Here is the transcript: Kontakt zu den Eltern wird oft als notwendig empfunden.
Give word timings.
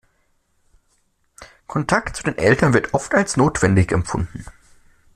Kontakt 1.67 2.15
zu 2.15 2.23
den 2.23 2.35
Eltern 2.35 2.73
wird 2.73 2.95
oft 2.95 3.13
als 3.13 3.37
notwendig 3.37 3.91
empfunden. 3.91 4.45